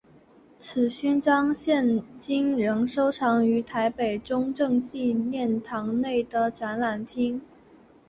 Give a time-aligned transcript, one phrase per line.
[0.59, 7.39] 此勋章现今仍收藏于台北中正纪念堂内的展览厅。